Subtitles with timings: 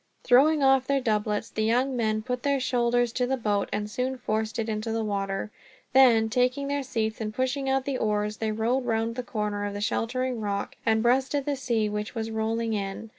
[0.23, 4.17] Throwing off their doublets, the young men put their shoulders to the boat, and soon
[4.17, 5.51] forced it into the water.
[5.93, 9.75] Then, taking their seats and putting out the oars, they rowed round the corner of
[9.75, 13.09] the sheltering rock, and breasted the sea which was rolling in.